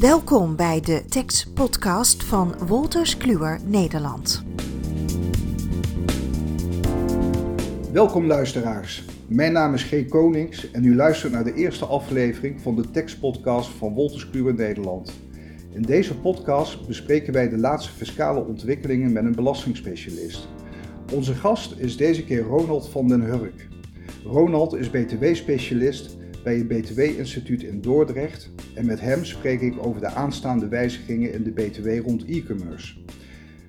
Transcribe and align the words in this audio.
Welkom 0.00 0.56
bij 0.56 0.80
de 0.80 1.04
Text 1.08 1.54
Podcast 1.54 2.24
van 2.24 2.54
Wolters 2.66 3.16
Kluwer 3.16 3.60
Nederland. 3.64 4.44
Welkom 7.92 8.26
luisteraars. 8.26 9.04
Mijn 9.26 9.52
naam 9.52 9.74
is 9.74 9.82
G. 9.82 10.08
Konings 10.08 10.70
en 10.70 10.84
u 10.84 10.94
luistert 10.94 11.32
naar 11.32 11.44
de 11.44 11.54
eerste 11.54 11.84
aflevering 11.84 12.60
van 12.60 12.76
de 12.76 12.90
tekstpodcast 12.90 13.68
van 13.68 13.94
Wolters 13.94 14.30
Kluwer 14.30 14.54
Nederland. 14.54 15.12
In 15.72 15.82
deze 15.82 16.18
podcast 16.18 16.86
bespreken 16.86 17.32
wij 17.32 17.48
de 17.48 17.58
laatste 17.58 17.92
fiscale 17.92 18.44
ontwikkelingen 18.44 19.12
met 19.12 19.24
een 19.24 19.34
belastingspecialist. 19.34 20.48
Onze 21.12 21.34
gast 21.34 21.74
is 21.78 21.96
deze 21.96 22.24
keer 22.24 22.42
Ronald 22.42 22.88
van 22.88 23.08
den 23.08 23.20
Hurk. 23.20 23.68
Ronald 24.24 24.74
is 24.74 24.90
BTW-specialist 24.90 26.16
bij 26.48 26.56
het 26.56 26.68
BTW-instituut 26.68 27.62
in 27.62 27.80
Dordrecht 27.80 28.50
en 28.74 28.86
met 28.86 29.00
hem 29.00 29.24
spreek 29.24 29.60
ik 29.60 29.86
over 29.86 30.00
de 30.00 30.06
aanstaande 30.06 30.68
wijzigingen 30.68 31.32
in 31.32 31.42
de 31.42 31.50
BTW 31.50 32.06
rond 32.06 32.24
e-commerce. 32.24 32.94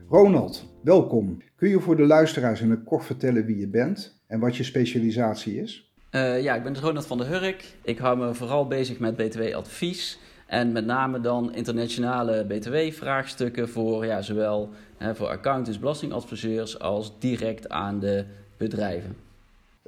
Ronald, 0.09 0.73
welkom. 0.83 1.37
Kun 1.55 1.69
je 1.69 1.79
voor 1.79 1.95
de 1.95 2.05
luisteraars 2.05 2.61
in 2.61 2.69
het 2.69 2.83
kort 2.83 3.05
vertellen 3.05 3.45
wie 3.45 3.57
je 3.57 3.67
bent 3.67 4.21
en 4.27 4.39
wat 4.39 4.55
je 4.55 4.63
specialisatie 4.63 5.61
is? 5.61 5.91
Uh, 6.11 6.41
ja, 6.41 6.55
ik 6.55 6.63
ben 6.63 6.79
Ronald 6.79 7.05
van 7.05 7.17
der 7.17 7.27
Hurk. 7.27 7.73
Ik 7.81 7.97
hou 7.97 8.17
me 8.17 8.33
vooral 8.33 8.67
bezig 8.67 8.99
met 8.99 9.15
BTW-advies. 9.15 10.19
En 10.47 10.71
met 10.71 10.85
name 10.85 11.21
dan 11.21 11.53
internationale 11.53 12.45
BTW-vraagstukken 12.45 13.69
voor 13.69 14.05
ja, 14.05 14.21
zowel 14.21 14.69
voor 15.13 15.27
accountants, 15.27 15.79
belastingadviseurs 15.79 16.79
als 16.79 17.19
direct 17.19 17.69
aan 17.69 17.99
de 17.99 18.25
bedrijven. 18.57 19.28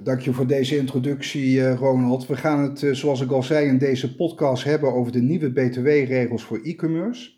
Dank 0.04 0.22
je 0.22 0.34
voor 0.34 0.48
deze 0.48 0.78
introductie, 0.78 1.66
eh, 1.66 1.76
Ronald. 1.76 2.28
We 2.28 2.36
gaan 2.36 2.60
het, 2.60 2.84
eh, 2.84 2.94
zoals 2.94 3.22
ik 3.22 3.32
al 3.32 3.44
zei, 3.44 3.68
in 3.68 3.78
deze 3.78 4.16
podcast 4.16 4.64
hebben 4.64 4.94
over 4.94 5.12
de 5.12 5.22
nieuwe 5.22 5.52
BTW-regels 5.52 6.44
voor 6.44 6.60
e-commerce. 6.64 7.32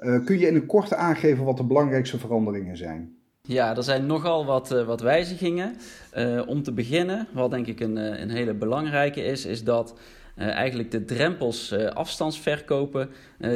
Uh, 0.00 0.24
kun 0.24 0.38
je 0.38 0.46
in 0.46 0.54
een 0.54 0.66
korte 0.66 0.96
aangeven 0.96 1.44
wat 1.44 1.56
de 1.56 1.64
belangrijkste 1.64 2.18
veranderingen 2.18 2.76
zijn? 2.76 3.16
Ja, 3.42 3.76
er 3.76 3.82
zijn 3.82 4.06
nogal 4.06 4.46
wat, 4.46 4.68
wat 4.68 5.00
wijzigingen. 5.00 5.76
om 6.46 6.62
te 6.62 6.72
beginnen, 6.72 7.28
wat 7.32 7.50
denk 7.50 7.66
ik 7.66 7.80
een, 7.80 7.96
een 7.96 8.30
hele 8.30 8.54
belangrijke 8.54 9.24
is, 9.24 9.44
is 9.44 9.64
dat 9.64 9.98
eigenlijk 10.36 10.90
de 10.90 11.04
drempels 11.04 11.74
afstandsverkopen 11.94 13.08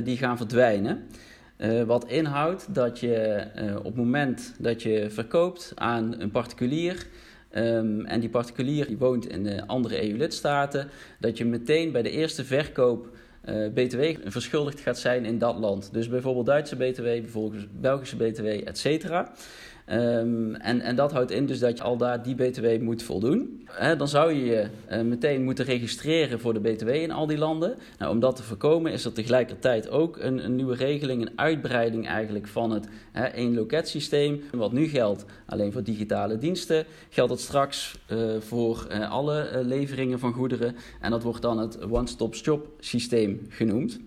die 0.04 0.16
gaan 0.16 0.36
verdwijnen. 0.36 1.06
wat 1.86 2.08
inhoudt 2.08 2.74
dat 2.74 2.98
je 2.98 3.46
op 3.78 3.84
het 3.84 3.96
moment 3.96 4.54
dat 4.58 4.82
je 4.82 5.06
verkoopt 5.10 5.72
aan 5.74 6.20
een 6.20 6.30
particulier 6.30 7.06
Um, 7.56 8.04
en 8.06 8.20
die 8.20 8.28
particulier 8.28 8.86
die 8.86 8.98
woont 8.98 9.26
in 9.28 9.42
de 9.44 9.66
andere 9.66 10.10
EU-lidstaten, 10.10 10.90
dat 11.18 11.38
je 11.38 11.44
meteen 11.44 11.92
bij 11.92 12.02
de 12.02 12.10
eerste 12.10 12.44
verkoop 12.44 13.08
uh, 13.44 13.68
BTW 13.72 14.02
verschuldigd 14.24 14.80
gaat 14.80 14.98
zijn 14.98 15.24
in 15.24 15.38
dat 15.38 15.56
land. 15.58 15.92
Dus 15.92 16.08
bijvoorbeeld 16.08 16.46
Duitse 16.46 16.76
BTW, 16.76 17.02
bijvoorbeeld 17.02 17.80
Belgische 17.80 18.16
BTW, 18.16 18.46
et 18.46 18.78
cetera. 18.78 19.32
Um, 19.92 20.54
en, 20.54 20.80
en 20.80 20.96
dat 20.96 21.12
houdt 21.12 21.30
in 21.30 21.46
dus 21.46 21.58
dat 21.58 21.78
je 21.78 21.84
al 21.84 21.96
daar 21.96 22.22
die 22.22 22.34
BTW 22.34 22.80
moet 22.80 23.02
voldoen. 23.02 23.66
dan 23.96 24.08
zou 24.08 24.32
je 24.32 24.44
je 24.44 24.66
uh, 24.90 25.00
meteen 25.00 25.44
moeten 25.44 25.64
registreren 25.64 26.40
voor 26.40 26.54
de 26.54 26.60
BTW 26.60 26.88
in 26.88 27.10
al 27.10 27.26
die 27.26 27.38
landen. 27.38 27.76
Nou, 27.98 28.12
om 28.12 28.20
dat 28.20 28.36
te 28.36 28.42
voorkomen 28.42 28.92
is 28.92 29.04
er 29.04 29.12
tegelijkertijd 29.12 29.90
ook 29.90 30.16
een, 30.16 30.44
een 30.44 30.56
nieuwe 30.56 30.74
regeling, 30.74 31.22
een 31.22 31.38
uitbreiding 31.38 32.06
eigenlijk 32.06 32.48
van 32.48 32.70
het 32.70 32.88
één 33.34 33.54
loketsysteem. 33.54 34.42
Wat 34.52 34.72
nu 34.72 34.86
geldt 34.86 35.24
alleen 35.46 35.72
voor 35.72 35.82
digitale 35.82 36.38
diensten, 36.38 36.84
geldt 37.08 37.30
het 37.30 37.40
straks 37.40 37.98
uh, 38.12 38.40
voor 38.40 38.86
uh, 38.90 39.10
alle 39.10 39.60
leveringen 39.64 40.18
van 40.18 40.32
goederen. 40.32 40.76
En 41.00 41.10
dat 41.10 41.22
wordt 41.22 41.42
dan 41.42 41.58
het 41.58 41.90
one-stop-shop 41.90 42.68
systeem 42.78 43.46
genoemd. 43.48 44.00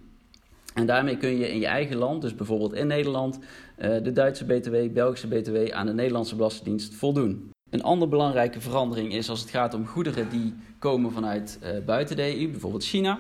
En 0.74 0.86
daarmee 0.86 1.18
kun 1.18 1.38
je 1.38 1.52
in 1.52 1.60
je 1.60 1.66
eigen 1.66 1.98
land, 1.98 2.22
dus 2.22 2.36
bijvoorbeeld 2.36 2.74
in 2.74 2.88
Nederland, 2.88 3.40
eh, 3.76 4.04
de 4.04 4.12
Duitse 4.12 4.46
BTW, 4.46 4.76
Belgische 4.94 5.28
BTW 5.28 5.72
aan 5.72 5.86
de 5.86 5.94
Nederlandse 5.94 6.36
Belastingdienst 6.36 6.96
voldoen. 6.96 7.52
Een 7.70 7.84
andere 7.84 8.12
belangrijke 8.12 8.62
verandering 8.62 9.14
is 9.14 9.30
als 9.30 9.42
het 9.42 9.50
gaat 9.50 9.74
om 9.74 9.86
goederen 9.86 10.30
die 10.30 10.54
komen 10.80 11.12
vanuit 11.12 11.60
uh, 11.64 11.70
buiten 11.86 12.16
de 12.16 12.40
EU, 12.40 12.50
bijvoorbeeld 12.50 12.84
China. 12.84 13.20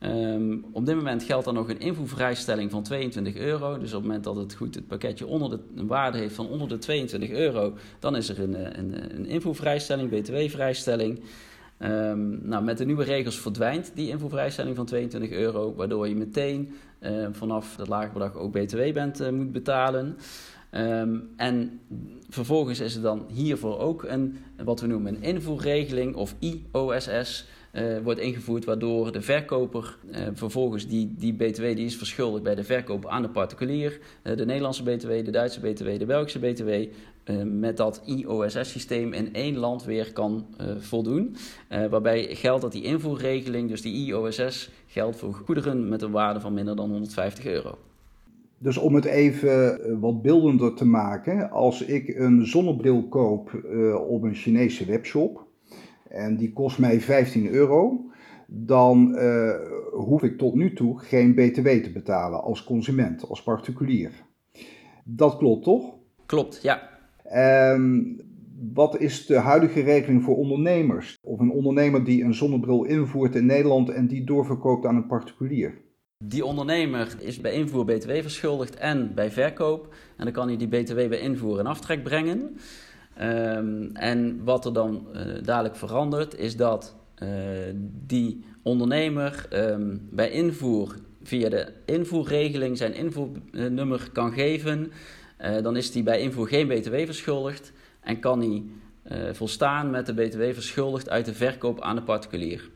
Um, 0.00 0.64
op 0.72 0.86
dit 0.86 0.94
moment 0.94 1.22
geldt 1.22 1.44
dan 1.44 1.54
nog 1.54 1.68
een 1.68 1.80
invoervrijstelling 1.80 2.70
van 2.70 2.82
22 2.82 3.34
euro. 3.34 3.78
Dus 3.78 3.88
op 3.88 3.98
het 3.98 4.06
moment 4.06 4.24
dat 4.24 4.36
het, 4.36 4.54
goed, 4.54 4.74
het 4.74 4.86
pakketje 4.86 5.26
onder 5.26 5.50
de, 5.50 5.60
een 5.74 5.86
waarde 5.86 6.18
heeft 6.18 6.34
van 6.34 6.48
onder 6.48 6.68
de 6.68 6.78
22 6.78 7.30
euro, 7.30 7.74
dan 7.98 8.16
is 8.16 8.28
er 8.28 8.40
een, 8.40 8.54
eh, 8.54 8.78
een, 8.78 9.14
een 9.14 9.26
invoervrijstelling, 9.26 10.10
btw-vrijstelling. 10.10 11.20
Um, 11.78 12.40
nou, 12.42 12.64
met 12.64 12.78
de 12.78 12.84
nieuwe 12.84 13.04
regels 13.04 13.40
verdwijnt 13.40 13.92
die 13.94 14.08
invoervrijstelling 14.08 14.76
van 14.76 14.86
22 14.86 15.30
euro, 15.30 15.74
waardoor 15.74 16.08
je 16.08 16.16
meteen 16.16 16.74
uh, 17.00 17.26
vanaf 17.30 17.76
dat 17.76 17.88
lage 17.88 18.12
bedrag 18.12 18.34
ook 18.34 18.52
BTW 18.52 18.92
bent, 18.92 19.20
uh, 19.20 19.28
moet 19.28 19.52
betalen. 19.52 20.16
Um, 20.72 21.28
en 21.36 21.80
vervolgens 22.28 22.80
is 22.80 22.96
er 22.96 23.02
dan 23.02 23.26
hiervoor 23.32 23.78
ook 23.78 24.02
een, 24.02 24.38
wat 24.64 24.80
we 24.80 24.86
noemen 24.86 25.14
een 25.14 25.22
invoerregeling 25.22 26.14
of 26.14 26.34
IOSS. 26.38 27.46
Uh, 27.72 27.98
wordt 27.98 28.20
ingevoerd, 28.20 28.64
waardoor 28.64 29.12
de 29.12 29.20
verkoper 29.20 29.96
uh, 30.10 30.18
vervolgens 30.32 30.86
die, 30.86 31.14
die 31.18 31.32
BTW 31.32 31.62
die 31.62 31.84
is 31.84 31.96
verschuldigd 31.96 32.42
bij 32.42 32.54
de 32.54 32.64
verkoop 32.64 33.06
aan 33.06 33.22
de 33.22 33.28
particulier, 33.28 34.00
de 34.22 34.44
Nederlandse 34.44 34.82
BTW, 34.82 35.08
de 35.08 35.30
Duitse 35.30 35.60
BTW, 35.60 35.98
de 35.98 36.06
Belgische 36.06 36.38
BTW, 36.38 36.70
met 37.44 37.76
dat 37.76 38.02
IOSS-systeem 38.04 39.12
in 39.12 39.34
één 39.34 39.56
land 39.56 39.84
weer 39.84 40.12
kan 40.12 40.46
voldoen. 40.78 41.36
waarbij 41.68 42.34
geldt 42.34 42.62
dat 42.62 42.72
die 42.72 42.84
invoerregeling, 42.84 43.68
dus 43.68 43.82
die 43.82 44.06
IOSS, 44.06 44.70
geldt 44.86 45.16
voor 45.16 45.34
goederen 45.34 45.88
met 45.88 46.02
een 46.02 46.10
waarde 46.10 46.40
van 46.40 46.54
minder 46.54 46.76
dan 46.76 46.90
150 46.90 47.46
euro. 47.46 47.78
Dus 48.58 48.76
om 48.76 48.94
het 48.94 49.04
even 49.04 50.00
wat 50.00 50.22
beeldender 50.22 50.74
te 50.74 50.84
maken, 50.84 51.50
als 51.50 51.82
ik 51.82 52.08
een 52.08 52.46
zonnebril 52.46 53.08
koop 53.08 53.54
op 54.08 54.22
een 54.22 54.34
Chinese 54.34 54.84
webshop, 54.84 55.44
en 56.08 56.36
die 56.36 56.52
kost 56.52 56.78
mij 56.78 57.00
15 57.00 57.48
euro, 57.48 58.04
dan 58.46 59.18
hoef 59.92 60.22
ik 60.22 60.38
tot 60.38 60.54
nu 60.54 60.72
toe 60.72 60.98
geen 60.98 61.34
BTW 61.34 61.68
te 61.68 61.90
betalen 61.92 62.42
als 62.42 62.64
consument, 62.64 63.28
als 63.28 63.42
particulier. 63.42 64.10
Dat 65.04 65.36
klopt 65.36 65.64
toch? 65.64 65.94
Klopt, 66.26 66.62
ja. 66.62 66.94
Um, 67.34 68.20
wat 68.74 69.00
is 69.00 69.26
de 69.26 69.38
huidige 69.38 69.80
regeling 69.80 70.22
voor 70.22 70.36
ondernemers? 70.36 71.18
Of 71.22 71.40
een 71.40 71.50
ondernemer 71.50 72.04
die 72.04 72.24
een 72.24 72.34
zonnebril 72.34 72.84
invoert 72.84 73.34
in 73.34 73.46
Nederland 73.46 73.90
en 73.90 74.06
die 74.06 74.24
doorverkoopt 74.24 74.86
aan 74.86 74.96
een 74.96 75.06
particulier? 75.06 75.84
Die 76.24 76.44
ondernemer 76.44 77.16
is 77.18 77.40
bij 77.40 77.52
invoer 77.52 77.84
BTW 77.84 78.10
verschuldigd 78.10 78.76
en 78.76 79.14
bij 79.14 79.30
verkoop. 79.30 79.94
En 80.16 80.24
dan 80.24 80.32
kan 80.32 80.46
hij 80.48 80.56
die 80.56 80.68
BTW 80.68 80.94
bij 80.94 81.18
invoer 81.18 81.58
in 81.58 81.66
aftrek 81.66 82.02
brengen. 82.02 82.56
Um, 83.20 83.90
en 83.92 84.44
wat 84.44 84.64
er 84.64 84.72
dan 84.72 85.06
uh, 85.14 85.20
dadelijk 85.42 85.76
verandert, 85.76 86.38
is 86.38 86.56
dat 86.56 86.96
uh, 87.22 87.28
die 88.06 88.44
ondernemer 88.62 89.48
um, 89.52 90.08
bij 90.10 90.30
invoer 90.30 90.96
via 91.22 91.48
de 91.48 91.72
invoerregeling 91.84 92.76
zijn 92.76 92.94
invoernummer 92.94 94.08
kan 94.12 94.32
geven. 94.32 94.92
Uh, 95.40 95.62
dan 95.62 95.76
is 95.76 95.94
hij 95.94 96.02
bij 96.02 96.20
invoer 96.20 96.48
geen 96.48 96.68
BTW 96.68 96.94
verschuldigd 96.94 97.72
en 98.00 98.20
kan 98.20 98.40
hij 98.40 98.62
volstaan 99.32 99.90
met 99.90 100.06
de 100.06 100.14
BTW 100.14 100.42
verschuldigd 100.42 101.08
uit 101.10 101.24
de 101.24 101.34
verkoop 101.34 101.80
aan 101.80 101.96
de 101.96 102.02
particulier. 102.02 102.70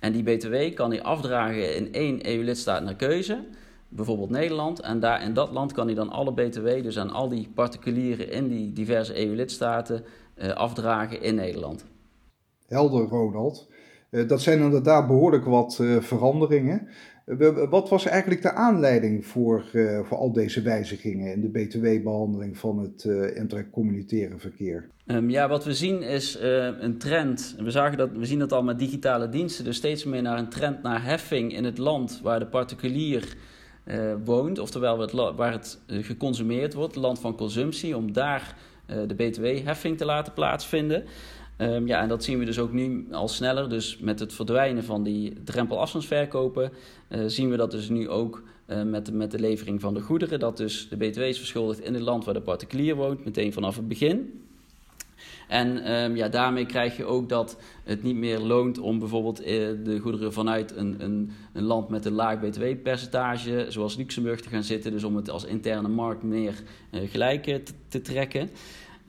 En 0.00 0.12
die 0.12 0.22
BTW 0.22 0.74
kan 0.74 0.90
hij 0.90 1.02
afdragen 1.02 1.76
in 1.76 1.92
één 1.92 2.26
EU-lidstaat 2.26 2.82
naar 2.82 2.94
keuze 2.94 3.44
bijvoorbeeld 3.90 4.30
Nederland. 4.30 4.80
En 4.80 5.00
daar 5.00 5.22
in 5.22 5.34
dat 5.34 5.50
land 5.50 5.72
kan 5.72 5.86
hij 5.86 5.94
dan 5.94 6.10
alle 6.10 6.32
BTW, 6.32 6.66
dus 6.82 6.98
aan 6.98 7.10
al 7.10 7.28
die 7.28 7.48
particulieren 7.54 8.30
in 8.30 8.48
die 8.48 8.72
diverse 8.72 9.26
EU-lidstaten, 9.26 10.04
uh, 10.36 10.50
afdragen 10.50 11.22
in 11.22 11.34
Nederland. 11.34 11.84
Helder, 12.66 13.08
Ronald. 13.08 13.68
Dat 14.10 14.40
zijn 14.40 14.60
inderdaad 14.60 15.06
behoorlijk 15.06 15.44
wat 15.44 15.82
veranderingen. 16.00 16.88
Wat 17.70 17.88
was 17.88 18.06
eigenlijk 18.06 18.42
de 18.42 18.52
aanleiding 18.52 19.26
voor, 19.26 19.64
voor 20.02 20.16
al 20.16 20.32
deze 20.32 20.62
wijzigingen 20.62 21.32
in 21.32 21.40
de 21.40 21.48
BTW-behandeling 21.48 22.58
van 22.58 22.78
het 22.78 23.04
intercommunitaire 23.34 24.38
verkeer? 24.38 24.88
Um, 25.06 25.30
ja, 25.30 25.48
wat 25.48 25.64
we 25.64 25.74
zien 25.74 26.02
is 26.02 26.38
een 26.80 26.98
trend. 26.98 27.56
We, 27.58 27.70
zagen 27.70 27.98
dat, 27.98 28.10
we 28.12 28.24
zien 28.24 28.38
dat 28.38 28.52
al 28.52 28.62
met 28.62 28.78
digitale 28.78 29.28
diensten, 29.28 29.64
dus 29.64 29.76
steeds 29.76 30.04
meer 30.04 30.22
naar 30.22 30.38
een 30.38 30.48
trend 30.48 30.82
naar 30.82 31.04
heffing 31.04 31.52
in 31.52 31.64
het 31.64 31.78
land 31.78 32.20
waar 32.22 32.38
de 32.38 32.46
particulier 32.46 33.36
uh, 33.84 34.14
woont, 34.24 34.58
oftewel 34.58 34.98
het 34.98 35.12
waar 35.12 35.52
het 35.52 35.80
uh, 35.86 36.04
geconsumeerd 36.04 36.74
wordt, 36.74 36.96
land 36.96 37.20
van 37.20 37.36
consumptie, 37.36 37.96
om 37.96 38.12
daar 38.12 38.56
uh, 38.86 38.96
de 39.06 39.14
btw-heffing 39.14 39.98
te 39.98 40.04
laten 40.04 40.32
plaatsvinden. 40.32 41.04
Um, 41.60 41.86
ja, 41.86 42.00
en 42.02 42.08
dat 42.08 42.24
zien 42.24 42.38
we 42.38 42.44
dus 42.44 42.58
ook 42.58 42.72
nu 42.72 43.06
al 43.10 43.28
sneller. 43.28 43.68
Dus 43.68 43.98
met 43.98 44.20
het 44.20 44.32
verdwijnen 44.32 44.84
van 44.84 45.02
die 45.02 45.42
drempelafstandsverkopen 45.44 46.72
zien 47.26 47.50
we 47.50 47.56
dat 47.56 47.70
dus 47.70 47.88
nu 47.88 48.08
ook 48.08 48.42
met, 48.84 49.06
de, 49.06 49.12
met 49.12 49.30
de 49.30 49.38
levering 49.38 49.80
van 49.80 49.94
de 49.94 50.00
goederen. 50.00 50.38
Dat 50.38 50.56
dus 50.56 50.88
de 50.88 50.96
btw 50.96 51.20
is 51.20 51.38
verschuldigd 51.38 51.80
in 51.80 51.94
het 51.94 52.02
land 52.02 52.24
waar 52.24 52.34
de 52.34 52.40
particulier 52.40 52.94
woont, 52.94 53.24
meteen 53.24 53.52
vanaf 53.52 53.76
het 53.76 53.88
begin. 53.88 54.40
En 55.50 55.84
ehm, 55.84 56.16
ja, 56.16 56.28
daarmee 56.28 56.66
krijg 56.66 56.96
je 56.96 57.04
ook 57.04 57.28
dat 57.28 57.56
het 57.84 58.02
niet 58.02 58.16
meer 58.16 58.38
loont 58.38 58.78
om 58.78 58.98
bijvoorbeeld 58.98 59.40
eh, 59.40 59.68
de 59.84 59.98
goederen 59.98 60.32
vanuit 60.32 60.76
een, 60.76 60.96
een, 60.98 61.30
een, 61.52 61.62
land 61.62 61.88
met 61.88 62.04
een 62.04 62.12
laag 62.12 62.40
btw-percentage, 62.40 63.66
zoals 63.68 63.96
Luxemburg, 63.96 64.40
te 64.40 64.48
gaan 64.48 64.62
zitten. 64.62 64.90
Dus 64.90 65.04
om 65.04 65.16
het 65.16 65.30
als 65.30 65.44
interne 65.44 65.88
markt 65.88 66.22
meer 66.22 66.62
gelijk 66.90 67.60
te 67.88 68.00
trekken. 68.00 68.50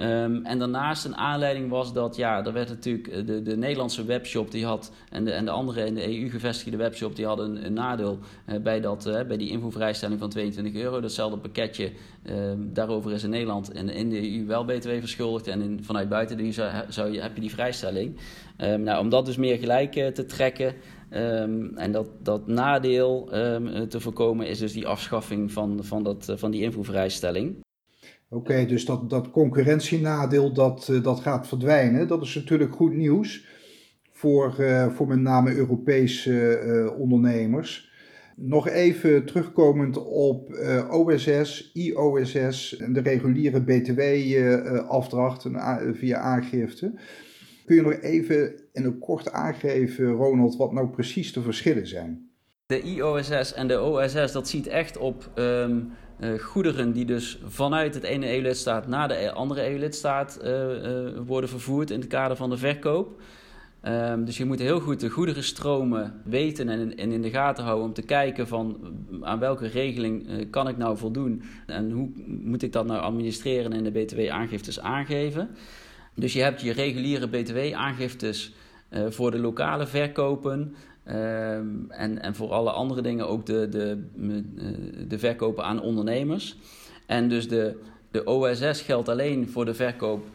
Um, 0.01 0.45
en 0.45 0.59
daarnaast 0.59 1.05
een 1.05 1.15
aanleiding 1.15 1.69
was 1.69 1.93
dat, 1.93 2.15
ja, 2.15 2.45
er 2.45 2.53
werd 2.53 2.69
natuurlijk 2.69 3.07
eh, 3.07 3.25
de, 3.25 3.41
de 3.41 3.57
Nederlandse 3.57 4.05
webshop 4.05 4.51
die 4.51 4.65
had, 4.65 4.91
en 5.09 5.25
de, 5.25 5.31
en 5.31 5.45
de 5.45 5.51
andere 5.51 5.85
in 5.85 5.95
de 5.95 6.19
EU 6.19 6.29
gevestigde 6.29 6.77
webshop, 6.77 7.15
die 7.15 7.25
hadden 7.25 7.65
een, 7.65 7.73
nadeel 7.73 8.19
uh, 8.49 8.59
bij, 8.59 8.79
dat, 8.79 9.07
uh, 9.07 9.21
bij 9.21 9.37
die 9.37 9.49
invoervrijstelling 9.49 10.19
van 10.19 10.29
22 10.29 10.73
euro. 10.73 10.99
Datzelfde 10.99 11.37
pakketje, 11.37 11.91
ehm, 12.23 12.57
daarover 12.59 13.11
is 13.11 13.23
in 13.23 13.29
Nederland 13.29 13.71
en 13.71 13.89
in 13.89 14.09
de 14.09 14.31
EU 14.31 14.45
wel 14.45 14.65
btw 14.65 14.89
verschuldigd 14.89 15.47
en 15.47 15.79
vanuit 15.83 16.09
buiten 16.09 16.37
de 16.37 16.43
EU 16.43 16.51
zou, 16.87 17.11
je, 17.11 17.21
heb 17.21 17.35
je 17.35 17.41
die 17.41 17.51
vrijstelling. 17.51 18.17
Um, 18.57 18.81
nou, 18.81 18.99
om 18.99 19.09
dat 19.09 19.25
dus 19.25 19.37
meer 19.37 19.57
gelijk 19.57 19.91
te 19.91 20.25
trekken, 20.25 20.73
en 21.75 21.91
dat, 21.91 22.07
dat 22.19 22.47
nadeel 22.47 23.27
te 23.89 23.99
voorkomen 23.99 24.47
is 24.47 24.59
dus 24.59 24.73
die 24.73 24.87
afschaffing 24.87 25.51
van, 25.51 25.79
van, 25.83 26.03
dat, 26.03 26.33
van 26.35 26.51
die 26.51 26.61
invoervrijstelling. 26.61 27.55
Oké, 28.33 28.65
dus 28.65 28.85
dat, 28.85 29.09
dat 29.09 29.31
concurrentienadeel 29.31 30.53
dat, 30.53 30.89
eh, 30.89 31.03
dat 31.03 31.19
gaat 31.19 31.47
verdwijnen. 31.47 32.07
Dat 32.07 32.21
is 32.21 32.35
natuurlijk 32.35 32.73
goed 32.73 32.93
nieuws 32.93 33.45
voor, 34.11 34.55
uh, 34.59 34.91
voor 34.91 35.07
met 35.07 35.19
name 35.19 35.55
Europese 35.55 36.61
uh, 36.65 36.99
ondernemers. 36.99 37.89
Nog 38.35 38.67
even 38.67 39.25
terugkomend 39.25 39.97
op 40.05 40.53
OSS, 40.89 41.71
IOSS 41.73 42.77
en 42.77 42.93
de 42.93 43.01
reguliere 43.01 43.61
BTW-afdracht 43.61 45.47
via 45.93 46.17
aangifte. 46.17 46.93
Kun 47.65 47.75
je 47.75 47.81
nog 47.81 47.93
even 47.93 48.53
in 48.73 48.83
een 48.83 48.99
kort 48.99 49.31
aangeven, 49.31 50.11
Ronald, 50.11 50.57
wat 50.57 50.71
nou 50.71 50.87
precies 50.87 51.33
de 51.33 51.41
verschillen 51.41 51.87
zijn? 51.87 52.29
De 52.65 52.81
IOSS 52.81 53.53
en 53.53 53.67
de 53.67 53.81
OSS, 53.81 54.31
dat 54.31 54.47
ziet 54.47 54.67
echt 54.67 54.97
op 54.97 55.31
uh, 55.35 55.75
goederen 56.39 56.91
die 56.91 57.05
dus 57.05 57.39
vanuit 57.45 57.93
het 57.93 58.03
ene 58.03 58.35
EU-lidstaat 58.35 58.87
naar 58.87 59.07
de 59.07 59.13
e-, 59.13 59.29
andere 59.29 59.69
EU-lidstaat 59.69 60.39
uh, 60.43 60.49
uh, 60.49 61.09
worden 61.25 61.49
vervoerd 61.49 61.91
in 61.91 61.99
het 61.99 62.09
kader 62.09 62.37
van 62.37 62.49
de 62.49 62.57
verkoop. 62.57 63.21
Um, 63.87 64.25
dus 64.25 64.37
je 64.37 64.45
moet 64.45 64.59
heel 64.59 64.79
goed 64.79 64.99
de 64.99 65.09
goederenstromen 65.09 66.21
weten 66.23 66.69
en, 66.69 66.97
en, 66.97 67.11
in 67.11 67.21
de 67.21 67.29
gaten 67.29 67.63
houden 67.63 67.85
om 67.85 67.93
te 67.93 68.01
kijken 68.01 68.47
van 68.47 68.77
aan 69.21 69.39
welke 69.39 69.67
regeling 69.67 70.47
kan 70.49 70.67
ik 70.67 70.77
nou 70.77 70.97
voldoen 70.97 71.43
en 71.65 71.91
hoe 71.91 72.09
moet 72.25 72.61
ik 72.61 72.73
dat 72.73 72.85
nou 72.85 73.01
administreren 73.01 73.73
en 73.73 73.83
de 73.83 73.91
btw-aangiftes 73.91 74.79
aangeven. 74.79 75.49
Dus 76.15 76.33
je 76.33 76.41
hebt 76.41 76.61
je 76.61 76.71
reguliere 76.71 77.29
btw-aangiftes 77.29 78.53
voor 79.09 79.31
de 79.31 79.39
lokale 79.39 79.87
verkopen, 79.87 80.75
Um, 81.07 81.85
en, 81.89 82.21
en 82.21 82.35
voor 82.35 82.51
alle 82.51 82.71
andere 82.71 83.01
dingen 83.01 83.27
ook 83.27 83.45
de, 83.45 83.69
de, 83.69 84.03
eh, 84.17 84.67
de 85.07 85.19
verkopen 85.19 85.63
aan 85.63 85.81
ondernemers. 85.81 86.57
En 87.05 87.29
dus 87.29 87.47
de, 87.47 87.79
de 88.11 88.25
OSS 88.25 88.81
geldt 88.81 89.09
alleen 89.09 89.49
voor 89.49 89.65
de 89.65 89.73
verkoop 89.73 90.25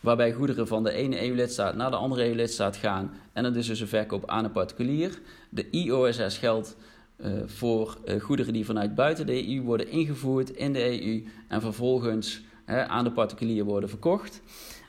waarbij 0.00 0.32
goederen 0.32 0.66
van 0.66 0.84
de 0.84 0.92
ene 0.92 1.28
EU-lidstaat 1.28 1.74
naar 1.74 1.90
de 1.90 1.96
andere 1.96 2.26
EU-lidstaat 2.26 2.76
gaan. 2.76 3.10
En 3.32 3.42
dat 3.42 3.56
is 3.56 3.66
dus 3.66 3.80
een 3.80 3.88
verkoop 3.88 4.28
aan 4.28 4.44
een 4.44 4.52
particulier. 4.52 5.20
De 5.48 5.70
IOSS 5.70 6.38
geldt 6.38 6.76
uh, 7.16 7.32
voor 7.46 7.98
uh, 8.04 8.20
goederen 8.20 8.52
die 8.52 8.64
vanuit 8.64 8.94
buiten 8.94 9.26
de 9.26 9.48
EU 9.48 9.62
worden 9.62 9.88
ingevoerd 9.88 10.50
in 10.50 10.72
de 10.72 11.02
EU 11.02 11.24
en 11.48 11.60
vervolgens 11.60 12.42
aan 12.66 13.04
de 13.04 13.12
particulier 13.12 13.64
worden 13.64 13.88
verkocht. 13.88 14.42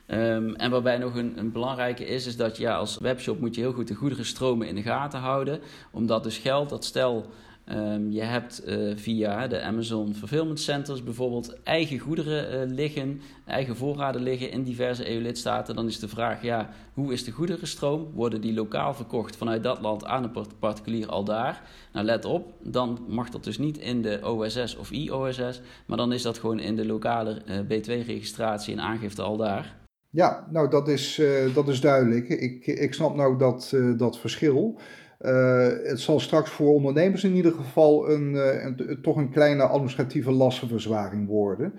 Um, 0.08 0.54
en 0.54 0.70
waarbij 0.70 0.98
nog 0.98 1.14
een, 1.14 1.52
belangrijke 1.52 2.06
is, 2.06 2.26
is 2.26 2.36
dat 2.36 2.56
ja, 2.56 2.76
als 2.76 2.98
webshop 2.98 3.40
moet 3.40 3.54
je 3.54 3.60
heel 3.60 3.72
goed 3.72 3.88
de 3.88 3.94
goederenstromen 3.94 4.68
in 4.68 4.74
de 4.74 4.82
gaten 4.82 5.18
houden. 5.18 5.60
Omdat 5.90 6.22
dus 6.22 6.38
geldt 6.38 6.70
dat 6.70 6.84
stel 6.84 7.26
um, 7.72 8.10
je 8.12 8.22
hebt 8.22 8.62
uh, 8.68 8.96
via 8.96 9.46
de 9.46 9.62
Amazon 9.62 10.14
Fulfillment 10.14 10.60
Centers 10.60 11.02
bijvoorbeeld 11.02 11.62
eigen 11.62 11.98
goederen 11.98 12.68
uh, 12.68 12.74
liggen, 12.74 13.20
eigen 13.46 13.76
voorraden 13.76 14.22
liggen 14.22 14.50
in 14.50 14.62
diverse 14.62 15.10
EU-lidstaten. 15.10 15.74
Dan 15.74 15.86
is 15.86 15.98
de 15.98 16.08
vraag, 16.08 16.42
ja, 16.42 16.70
hoe 16.94 17.12
is 17.12 17.24
de 17.24 17.30
goederenstroom? 17.30 18.10
Worden 18.14 18.40
die 18.40 18.54
lokaal 18.54 18.94
verkocht 18.94 19.36
vanuit 19.36 19.62
dat 19.62 19.80
land 19.80 20.04
aan 20.04 20.24
een 20.24 20.46
particulier 20.58 21.08
al 21.08 21.24
daar? 21.24 21.62
Nou, 21.92 22.06
let 22.06 22.24
op, 22.24 22.52
dan 22.62 23.04
mag 23.08 23.30
dat 23.30 23.44
dus 23.44 23.58
niet 23.58 23.78
in 23.78 24.02
de 24.02 24.20
OSS 24.22 24.76
of 24.76 24.90
IOSS, 24.90 25.60
maar 25.86 25.96
dan 25.96 26.12
is 26.12 26.22
dat 26.22 26.38
gewoon 26.38 26.58
in 26.58 26.76
de 26.76 26.86
lokale 26.86 27.42
uh, 27.46 27.58
B2-registratie 27.58 28.72
en 28.74 28.80
aangifte 28.80 29.22
al 29.22 29.36
daar. 29.36 29.85
Ja, 30.16 30.46
nou 30.50 30.70
dat 30.70 30.88
is, 30.88 31.18
uh, 31.18 31.54
dat 31.54 31.68
is 31.68 31.80
duidelijk. 31.80 32.28
Ik, 32.28 32.66
ik 32.66 32.94
snap 32.94 33.16
nou 33.16 33.38
dat, 33.38 33.72
uh, 33.74 33.98
dat 33.98 34.18
verschil. 34.18 34.78
Uh, 35.20 35.68
het 35.82 36.00
zal 36.00 36.20
straks 36.20 36.50
voor 36.50 36.74
ondernemers 36.74 37.24
in 37.24 37.34
ieder 37.34 37.52
geval 37.52 38.10
een, 38.10 38.34
een, 38.66 38.98
toch 39.02 39.16
een 39.16 39.30
kleine 39.30 39.62
administratieve 39.62 40.32
lastenverzwaring 40.32 41.28
worden. 41.28 41.72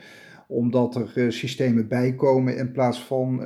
Omdat 0.48 0.95
er 0.95 1.31
systemen 1.34 1.88
bijkomen 1.88 2.57
in 2.57 2.72
plaats 2.72 3.00
van 3.00 3.38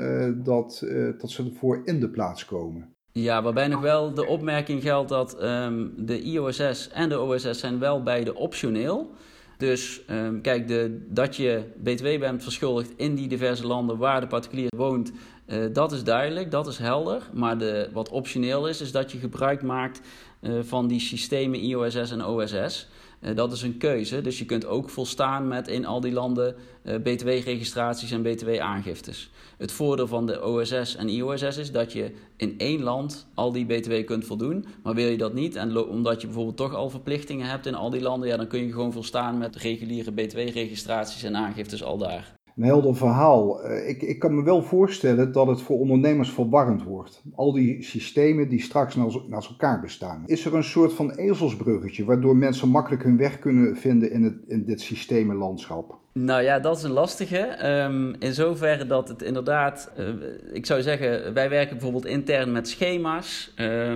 dat, 0.43 0.85
dat 1.17 1.29
ze 1.29 1.43
ervoor 1.43 1.81
in 1.85 1.99
de 1.99 2.09
plaats 2.09 2.45
komen. 2.45 2.95
Ja, 3.11 3.41
waarbij 3.43 3.67
nog 3.67 3.81
wel 3.81 4.13
de 4.13 4.25
opmerking 4.25 4.81
geldt 4.81 5.09
dat 5.09 5.43
um, 5.43 5.93
de 5.97 6.21
IOSS 6.21 6.89
en 6.93 7.09
de 7.09 7.19
OSS 7.19 7.59
zijn 7.59 7.79
wel 7.79 8.03
beide 8.03 8.35
optioneel 8.35 8.97
zijn. 8.97 9.30
Dus 9.61 10.01
um, 10.09 10.41
kijk, 10.41 10.67
de, 10.67 11.05
dat 11.09 11.35
je 11.35 11.63
BTW 11.77 12.19
bent 12.19 12.43
verschuldigd 12.43 12.91
in 12.95 13.15
die 13.15 13.27
diverse 13.27 13.67
landen 13.67 13.97
waar 13.97 14.21
de 14.21 14.27
particulier 14.27 14.69
woont, 14.75 15.11
uh, 15.47 15.65
dat 15.73 15.91
is 15.91 16.03
duidelijk, 16.03 16.51
dat 16.51 16.67
is 16.67 16.77
helder. 16.77 17.21
Maar 17.33 17.57
de, 17.57 17.89
wat 17.93 18.09
optioneel 18.09 18.67
is, 18.67 18.81
is 18.81 18.91
dat 18.91 19.11
je 19.11 19.17
gebruik 19.17 19.61
maakt 19.61 20.01
uh, 20.41 20.59
van 20.61 20.87
die 20.87 20.99
systemen 20.99 21.59
IOSS 21.59 22.11
en 22.11 22.25
OSS. 22.25 22.87
Uh, 23.21 23.35
dat 23.35 23.51
is 23.51 23.61
een 23.61 23.77
keuze, 23.77 24.21
dus 24.21 24.39
je 24.39 24.45
kunt 24.45 24.65
ook 24.65 24.89
volstaan 24.89 25.47
met 25.47 25.67
in 25.67 25.85
al 25.85 26.01
die 26.01 26.11
landen 26.11 26.55
uh, 26.83 26.95
btw-registraties 26.95 28.11
en 28.11 28.21
btw-aangiftes. 28.21 29.31
Het 29.57 29.71
voordeel 29.71 30.07
van 30.07 30.25
de 30.25 30.45
OSS 30.45 30.95
en 30.95 31.09
IOSS 31.09 31.57
is 31.57 31.71
dat 31.71 31.93
je 31.93 32.11
in 32.37 32.53
één 32.57 32.81
land 32.81 33.27
al 33.33 33.51
die 33.51 33.65
btw 33.65 34.05
kunt 34.05 34.25
voldoen. 34.25 34.65
Maar 34.83 34.95
wil 34.95 35.07
je 35.07 35.17
dat 35.17 35.33
niet, 35.33 35.55
en 35.55 35.77
omdat 35.77 36.21
je 36.21 36.27
bijvoorbeeld 36.27 36.57
toch 36.57 36.73
al 36.73 36.89
verplichtingen 36.89 37.47
hebt 37.47 37.65
in 37.65 37.75
al 37.75 37.89
die 37.89 38.01
landen, 38.01 38.29
ja, 38.29 38.37
dan 38.37 38.47
kun 38.47 38.65
je 38.65 38.71
gewoon 38.71 38.93
volstaan 38.93 39.37
met 39.37 39.55
reguliere 39.55 40.11
btw-registraties 40.11 41.23
en 41.23 41.35
aangiftes 41.35 41.83
al 41.83 41.97
daar. 41.97 42.39
Een 42.61 42.67
helder 42.67 42.95
verhaal. 42.95 43.63
Eh, 43.63 43.89
ik, 43.89 44.01
ik 44.01 44.19
kan 44.19 44.35
me 44.35 44.43
wel 44.43 44.63
voorstellen 44.63 45.31
dat 45.31 45.47
het 45.47 45.61
voor 45.61 45.79
ondernemers 45.79 46.31
verwarrend 46.31 46.83
wordt. 46.83 47.23
Al 47.35 47.53
die 47.53 47.83
systemen 47.83 48.49
die 48.49 48.61
straks 48.61 48.95
naast 49.27 49.49
elkaar 49.49 49.81
bestaan. 49.81 50.23
Is 50.25 50.45
er 50.45 50.55
een 50.55 50.63
soort 50.63 50.93
van 50.93 51.11
ezelsbruggetje 51.11 52.05
waardoor 52.05 52.35
mensen 52.35 52.69
makkelijk 52.69 53.03
hun 53.03 53.17
weg 53.17 53.39
kunnen 53.39 53.77
vinden 53.77 54.11
in, 54.11 54.23
het, 54.23 54.35
in 54.47 54.65
dit 54.65 54.81
systemenlandschap? 54.81 55.99
Nou 56.13 56.43
ja, 56.43 56.59
dat 56.59 56.77
is 56.77 56.83
een 56.83 56.91
lastige. 56.91 57.67
Um, 57.83 58.15
in 58.19 58.33
zoverre 58.33 58.85
dat 58.85 59.07
het 59.07 59.21
inderdaad, 59.21 59.91
uh, 59.99 60.07
ik 60.53 60.65
zou 60.65 60.81
zeggen, 60.81 61.33
wij 61.33 61.49
werken 61.49 61.71
bijvoorbeeld 61.71 62.05
intern 62.05 62.51
met 62.51 62.67
schema's. 62.67 63.51
Eh, 63.55 63.95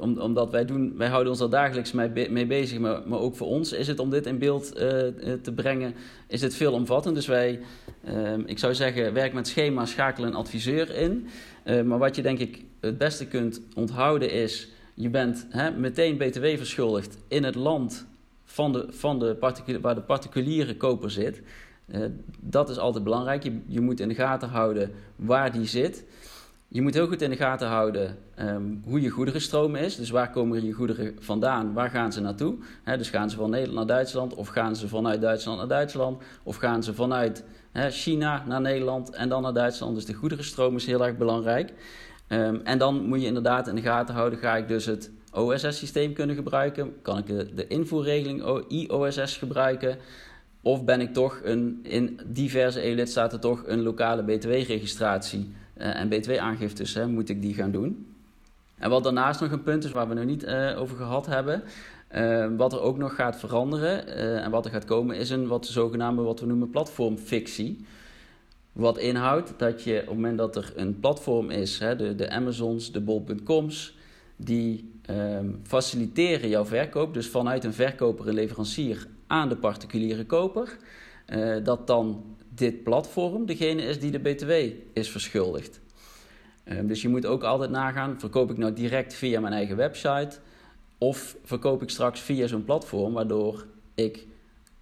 om, 0.00 0.18
omdat 0.18 0.50
wij 0.50 0.64
doen, 0.64 0.94
wij 0.96 1.08
houden 1.08 1.30
ons 1.30 1.40
daar 1.40 1.50
dagelijks 1.50 1.92
mee, 1.92 2.46
bezig, 2.46 2.78
maar, 2.78 3.00
maar, 3.08 3.18
ook 3.18 3.36
voor 3.36 3.46
ons 3.46 3.72
is 3.72 3.86
het 3.86 3.98
om 3.98 4.10
dit 4.10 4.26
in 4.26 4.38
beeld 4.38 4.72
uh, 4.74 4.80
te 5.42 5.52
brengen, 5.54 5.94
is 6.28 6.42
het 6.42 6.54
veelomvattend. 6.54 7.14
Dus 7.14 7.26
wij, 7.26 7.60
um, 8.08 8.42
ik 8.46 8.58
zou 8.58 8.74
zeggen, 8.74 9.12
werk 9.12 9.32
met 9.32 9.48
schema's, 9.48 9.90
schakelen 9.90 10.28
een 10.28 10.34
adviseur 10.34 10.94
in. 10.96 11.28
maar 11.86 11.98
wat 11.98 12.16
je 12.16 12.22
denk 12.22 12.38
ik 12.38 12.64
het 12.80 12.98
beste 12.98 13.26
kunt 13.26 13.60
onthouden 13.74 14.30
is, 14.30 14.68
je 14.94 15.08
bent 15.08 15.46
hè, 15.50 15.70
meteen 15.70 16.16
btw 16.16 16.44
verschuldigd 16.44 17.16
in 17.28 17.44
het 17.44 17.54
land 17.54 18.06
van 18.52 18.72
de, 18.72 18.86
van 18.90 19.18
de 19.18 19.36
waar 19.80 19.94
de 19.94 20.00
particuliere 20.00 20.76
koper 20.76 21.10
zit. 21.10 21.42
Uh, 21.86 22.04
dat 22.40 22.70
is 22.70 22.78
altijd 22.78 23.04
belangrijk. 23.04 23.42
Je, 23.42 23.60
je, 23.66 23.80
moet 23.80 24.00
in 24.00 24.08
de 24.08 24.14
gaten 24.14 24.48
houden 24.48 24.90
waar 25.16 25.52
die 25.52 25.66
zit. 25.66 26.04
Je 26.68 26.82
moet 26.82 26.94
heel 26.94 27.06
goed 27.06 27.22
in 27.22 27.30
de 27.30 27.36
gaten 27.36 27.68
houden 27.68 28.18
um, 28.38 28.82
hoe 28.84 29.00
je 29.00 29.08
goederenstroom 29.08 29.76
is. 29.76 29.96
Dus 29.96 30.10
waar 30.10 30.30
komen 30.30 30.64
je 30.64 30.72
goederen 30.72 31.16
vandaan? 31.18 31.72
Waar 31.72 31.90
gaan 31.90 32.12
ze 32.12 32.20
naartoe? 32.20 32.56
Dus 32.84 33.10
gaan 33.10 33.30
ze 33.30 33.36
van 33.36 33.50
Nederland 33.50 33.76
naar 33.76 33.96
Duitsland? 33.96 34.34
Of 34.34 34.48
gaan 34.48 34.76
ze 34.76 34.88
vanuit 34.88 35.20
Duitsland 35.20 35.58
naar 35.58 35.68
Duitsland? 35.68 36.22
Of 36.42 36.56
gaan 36.56 36.82
ze 36.82 36.94
vanuit 36.94 37.44
China 37.90 38.44
naar 38.46 38.60
Nederland 38.60 39.10
en 39.10 39.28
dan 39.28 39.42
naar 39.42 39.52
Duitsland? 39.52 39.94
Dus 39.94 40.04
de 40.04 40.14
goederenstroom 40.14 40.76
is 40.76 40.86
heel 40.86 41.06
erg 41.06 41.16
belangrijk. 41.16 41.72
Um, 42.28 42.60
en 42.64 42.78
dan 42.78 43.06
moet 43.06 43.20
je 43.20 43.26
inderdaad 43.26 43.68
in 43.68 43.74
de 43.74 43.82
gaten 43.82 44.14
houden: 44.14 44.38
ga 44.38 44.56
ik 44.56 44.68
dus 44.68 44.86
het 44.86 45.10
OSS-systeem 45.32 46.12
kunnen 46.12 46.36
gebruiken? 46.36 46.94
Kan 47.02 47.18
ik 47.18 47.26
de, 47.26 47.66
invoerregeling 47.66 48.64
IOSS 48.68 49.36
gebruiken? 49.36 49.98
Of 50.62 50.84
ben 50.84 51.00
ik 51.00 51.12
toch 51.12 51.40
een, 51.42 51.80
in 51.82 52.20
diverse 52.26 52.88
EU-lidstaten 52.88 53.40
toch 53.40 53.62
een 53.66 53.82
lokale 53.82 54.22
BTW-registratie 54.22 55.50
uh, 55.78 56.00
en 56.00 56.08
BTW-aangiftes, 56.08 56.98
moet 57.06 57.28
ik 57.28 57.42
die 57.42 57.54
gaan 57.54 57.70
doen? 57.70 58.06
En 58.78 58.90
wat 58.90 59.04
daarnaast 59.04 59.40
nog 59.40 59.50
een 59.50 59.62
punt 59.62 59.84
is 59.84 59.92
waar 59.92 60.08
we 60.08 60.14
nog 60.14 60.24
niet 60.24 60.44
uh, 60.44 60.80
over 60.80 60.96
gehad 60.96 61.26
hebben, 61.26 61.62
uh, 62.14 62.46
wat 62.56 62.72
er 62.72 62.80
ook 62.80 62.98
nog 62.98 63.14
gaat 63.14 63.36
veranderen 63.36 64.06
en 64.42 64.50
wat 64.50 64.64
er 64.64 64.70
gaat 64.70 64.84
komen, 64.84 65.16
is 65.16 65.30
een 65.30 65.46
wat 65.46 65.66
zogenaamde 65.66 66.22
wat 66.22 66.40
we 66.40 66.46
noemen 66.46 66.70
platformfictie. 66.70 67.86
Wat 68.72 68.98
inhoudt 68.98 69.52
dat 69.56 69.82
je 69.82 70.00
op 70.00 70.06
het 70.06 70.14
moment 70.14 70.38
dat 70.38 70.56
er 70.56 70.72
een 70.76 71.00
platform 71.00 71.50
is, 71.50 71.78
hè, 71.78 71.96
de, 71.96 72.14
de 72.14 72.30
Amazons, 72.30 72.92
de 72.92 73.00
Bol.coms, 73.00 73.96
die 74.36 74.91
ehm, 75.06 75.50
faciliteren 75.62 76.48
jouw 76.48 76.64
verkoop, 76.64 77.14
dus 77.14 77.28
vanuit 77.28 77.64
een 77.64 77.72
verkoper 77.72 78.28
en 78.28 78.34
leverancier 78.34 79.06
aan 79.26 79.48
de 79.48 79.56
particuliere 79.56 80.26
koper, 80.26 80.76
uh, 81.28 81.64
dat 81.64 81.86
dan 81.86 82.36
dit 82.48 82.82
platform 82.82 83.46
degene 83.46 83.82
is 83.82 84.00
die 84.00 84.10
de 84.10 84.18
BTW 84.18 84.50
is 84.92 85.10
verschuldigd. 85.10 85.80
Ehm, 86.64 86.86
dus 86.86 87.02
je 87.02 87.08
moet 87.08 87.26
ook 87.26 87.42
altijd 87.42 87.70
nagaan: 87.70 88.20
verkoop 88.20 88.50
ik 88.50 88.58
nou 88.58 88.72
direct 88.72 89.14
via 89.14 89.40
mijn 89.40 89.52
eigen 89.52 89.76
website 89.76 90.38
of 90.98 91.36
verkoop 91.44 91.82
ik 91.82 91.90
straks 91.90 92.20
via 92.20 92.46
zo'n 92.46 92.64
platform, 92.64 93.12
waardoor 93.12 93.66
ik 93.94 94.26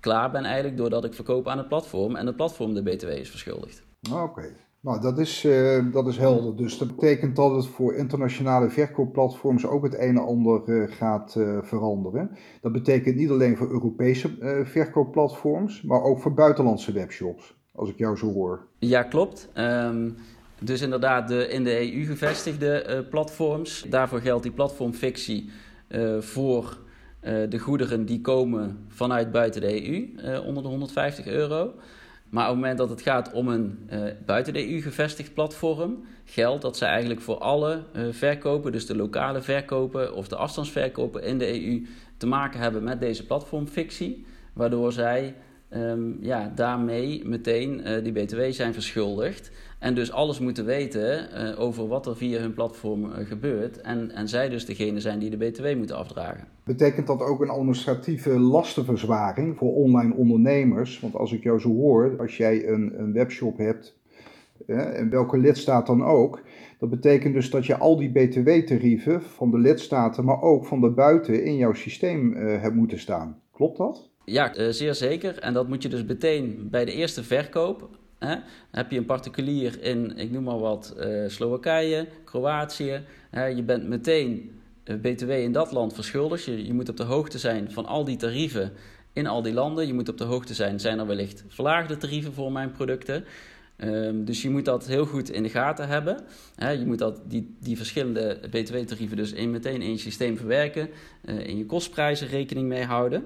klaar 0.00 0.30
ben 0.30 0.44
eigenlijk 0.44 0.76
doordat 0.76 1.04
ik 1.04 1.14
verkoop 1.14 1.48
aan 1.48 1.58
het 1.58 1.68
platform 1.68 2.16
en 2.16 2.26
het 2.26 2.36
platform 2.36 2.74
de 2.74 2.82
BTW 2.82 3.08
is 3.08 3.30
verschuldigd. 3.30 3.82
Oké. 4.12 4.52
Nou, 4.82 5.00
dat 5.00 5.18
is, 5.18 5.44
uh, 5.44 5.92
dat 5.92 6.06
is 6.06 6.16
helder. 6.16 6.56
Dus 6.56 6.78
dat 6.78 6.96
betekent 6.96 7.36
dat 7.36 7.54
het 7.54 7.66
voor 7.66 7.94
internationale 7.94 8.70
verkoopplatforms 8.70 9.66
ook 9.66 9.82
het 9.82 9.94
een 9.94 10.00
en 10.00 10.18
ander 10.18 10.62
uh, 10.66 10.90
gaat 10.90 11.34
uh, 11.38 11.58
veranderen. 11.62 12.30
Dat 12.60 12.72
betekent 12.72 13.16
niet 13.16 13.30
alleen 13.30 13.56
voor 13.56 13.70
Europese 13.70 14.30
verkoopplatforms, 14.64 15.82
maar 15.82 16.02
ook 16.02 16.20
voor 16.20 16.34
buitenlandse 16.34 16.92
webshops, 16.92 17.54
als 17.74 17.90
ik 17.90 17.98
jou 17.98 18.16
zo 18.16 18.32
hoor. 18.32 18.66
Ja, 18.78 19.02
klopt. 19.02 19.48
Um, 19.54 20.16
dus 20.58 20.80
inderdaad, 20.80 21.28
de 21.28 21.48
in 21.48 21.64
de 21.64 21.94
EU 21.94 22.04
gevestigde 22.04 23.06
platforms, 23.10 23.86
daarvoor 23.88 24.20
geldt 24.20 24.42
die 24.42 24.52
platformfictie 24.52 25.50
voor 26.20 26.78
de 27.20 27.58
goederen 27.58 28.06
die 28.06 28.20
komen 28.20 28.78
vanuit 28.88 29.32
buiten 29.32 29.60
de 29.60 29.88
EU 29.88 30.08
onder 30.46 30.62
de 30.62 30.68
150 30.68 31.26
euro. 31.26 31.72
Maar 32.30 32.44
op 32.44 32.50
het 32.50 32.60
moment 32.60 32.78
dat 32.78 32.90
het 32.90 33.02
gaat 33.02 33.32
om 33.32 33.48
een 33.48 33.88
uh, 33.92 34.02
buiten 34.26 34.52
de 34.52 34.72
EU 34.72 34.80
gevestigd 34.80 35.34
platform, 35.34 36.04
geldt 36.24 36.62
dat 36.62 36.76
ze 36.76 36.84
eigenlijk 36.84 37.20
voor 37.20 37.38
alle 37.38 37.82
uh, 37.92 38.12
verkopen, 38.12 38.72
dus 38.72 38.86
de 38.86 38.96
lokale 38.96 39.42
verkopen 39.42 40.14
of 40.14 40.28
de 40.28 40.36
afstandsverkopen 40.36 41.22
in 41.22 41.38
de 41.38 41.64
EU, 41.64 41.86
te 42.16 42.26
maken 42.26 42.60
hebben 42.60 42.82
met 42.82 43.00
deze 43.00 43.26
platformfictie. 43.26 44.26
Waardoor 44.52 44.92
zij 44.92 45.34
um, 45.74 46.18
ja, 46.20 46.52
daarmee 46.54 47.22
meteen 47.24 47.80
uh, 47.86 48.04
die 48.04 48.12
BTW 48.12 48.40
zijn 48.50 48.72
verschuldigd. 48.72 49.50
En 49.78 49.94
dus 49.94 50.12
alles 50.12 50.38
moeten 50.38 50.64
weten 50.64 51.28
uh, 51.34 51.60
over 51.60 51.88
wat 51.88 52.06
er 52.06 52.16
via 52.16 52.40
hun 52.40 52.54
platform 52.54 53.04
uh, 53.04 53.10
gebeurt. 53.16 53.80
En, 53.80 54.10
en 54.10 54.28
zij 54.28 54.48
dus 54.48 54.66
degene 54.66 55.00
zijn 55.00 55.18
die 55.18 55.30
de 55.30 55.36
BTW 55.36 55.76
moeten 55.76 55.96
afdragen. 55.96 56.44
Betekent 56.64 57.06
dat 57.06 57.22
ook 57.22 57.40
een 57.40 57.48
administratieve 57.48 58.38
lastenverzwaring 58.38 59.56
voor 59.56 59.74
online 59.74 60.14
ondernemers? 60.14 61.00
Want 61.00 61.14
als 61.14 61.32
ik 61.32 61.42
jou 61.42 61.58
zo 61.58 61.68
hoor, 61.68 62.14
als 62.18 62.36
jij 62.36 62.68
een, 62.68 63.00
een 63.00 63.12
webshop 63.12 63.58
hebt, 63.58 63.98
eh, 64.66 64.98
in 64.98 65.10
welke 65.10 65.38
lidstaat 65.38 65.86
dan 65.86 66.04
ook, 66.04 66.42
dat 66.78 66.90
betekent 66.90 67.34
dus 67.34 67.50
dat 67.50 67.66
je 67.66 67.76
al 67.76 67.96
die 67.96 68.10
BTW-tarieven 68.10 69.22
van 69.22 69.50
de 69.50 69.58
lidstaten, 69.58 70.24
maar 70.24 70.42
ook 70.42 70.66
van 70.66 70.80
de 70.80 70.90
buiten 70.90 71.44
in 71.44 71.56
jouw 71.56 71.72
systeem 71.72 72.34
hebt 72.34 72.74
moeten 72.74 72.98
staan. 72.98 73.40
Klopt 73.52 73.78
dat? 73.78 74.09
Ja, 74.24 74.58
uh, 74.58 74.68
zeer 74.68 74.94
zeker. 74.94 75.38
En 75.38 75.52
dat 75.52 75.68
moet 75.68 75.82
je 75.82 75.88
dus 75.88 76.04
meteen 76.04 76.68
bij 76.70 76.84
de 76.84 76.92
eerste 76.92 77.24
verkoop. 77.24 77.88
Hè, 78.18 78.36
heb 78.70 78.90
je 78.90 78.98
een 78.98 79.04
particulier 79.04 79.82
in, 79.82 80.16
ik 80.16 80.30
noem 80.30 80.44
maar 80.44 80.58
wat, 80.58 80.94
uh, 80.98 81.28
Slowakije, 81.28 82.06
Kroatië. 82.24 83.02
Hè, 83.30 83.44
je 83.44 83.62
bent 83.62 83.88
meteen 83.88 84.60
uh, 84.84 84.96
BTW 85.00 85.30
in 85.30 85.52
dat 85.52 85.72
land 85.72 85.94
verschuldigd. 85.94 86.44
Je, 86.44 86.66
je 86.66 86.72
moet 86.72 86.88
op 86.88 86.96
de 86.96 87.02
hoogte 87.02 87.38
zijn 87.38 87.70
van 87.70 87.86
al 87.86 88.04
die 88.04 88.16
tarieven 88.16 88.72
in 89.12 89.26
al 89.26 89.42
die 89.42 89.52
landen. 89.52 89.86
Je 89.86 89.94
moet 89.94 90.08
op 90.08 90.18
de 90.18 90.24
hoogte 90.24 90.54
zijn, 90.54 90.80
zijn 90.80 90.98
er 90.98 91.06
wellicht 91.06 91.44
verlaagde 91.48 91.96
tarieven 91.96 92.32
voor 92.32 92.52
mijn 92.52 92.72
producten? 92.72 93.24
Um, 93.76 94.24
dus 94.24 94.42
je 94.42 94.50
moet 94.50 94.64
dat 94.64 94.86
heel 94.86 95.06
goed 95.06 95.30
in 95.30 95.42
de 95.42 95.48
gaten 95.48 95.88
hebben. 95.88 96.24
He, 96.54 96.70
je 96.70 96.86
moet 96.86 96.98
dat, 96.98 97.20
die, 97.26 97.56
die 97.60 97.76
verschillende 97.76 98.38
BTW-tarieven 98.50 99.16
dus 99.16 99.32
in, 99.32 99.50
meteen 99.50 99.82
in 99.82 99.90
je 99.90 99.98
systeem 99.98 100.36
verwerken. 100.36 100.88
In 101.24 101.56
je 101.56 101.66
kostprijzen 101.66 102.28
rekening 102.28 102.68
mee 102.68 102.84
houden. 102.84 103.24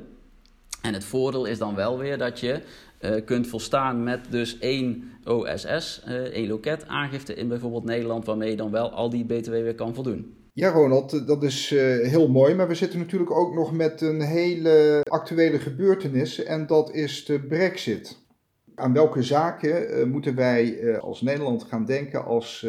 En 0.84 0.94
het 0.94 1.04
voordeel 1.04 1.44
is 1.44 1.58
dan 1.58 1.74
wel 1.74 1.98
weer 1.98 2.18
dat 2.18 2.40
je 2.40 2.60
uh, 3.00 3.24
kunt 3.24 3.46
volstaan 3.46 4.02
met 4.02 4.20
dus 4.30 4.58
één 4.58 5.04
OSS, 5.24 6.02
eh, 6.04 6.14
één 6.14 6.48
loket 6.48 6.86
aangifte 6.86 7.34
in 7.34 7.48
bijvoorbeeld 7.48 7.84
Nederland, 7.84 8.24
waarmee 8.24 8.50
je 8.50 8.56
dan 8.56 8.70
wel 8.70 8.90
al 8.90 9.10
die 9.10 9.24
BTW 9.24 9.50
weer 9.50 9.74
kan 9.74 9.94
voldoen. 9.94 10.36
Ja, 10.52 10.70
Ronald, 10.70 11.26
dat 11.26 11.42
is 11.42 11.70
heel 12.02 12.28
mooi. 12.28 12.54
Maar 12.54 12.68
we 12.68 12.74
zitten 12.74 12.98
natuurlijk 12.98 13.30
ook 13.30 13.54
nog 13.54 13.72
met 13.72 14.00
een 14.00 14.20
hele 14.20 15.00
actuele 15.08 15.58
gebeurtenis 15.58 16.42
en 16.42 16.66
dat 16.66 16.94
is 16.94 17.24
de 17.24 17.40
Brexit. 17.40 18.18
Aan 18.74 18.92
welke 18.92 19.22
zaken 19.22 20.08
moeten 20.10 20.34
wij 20.34 20.98
als 20.98 21.20
Nederland 21.20 21.64
gaan 21.64 21.84
denken 21.84 22.24
als 22.24 22.66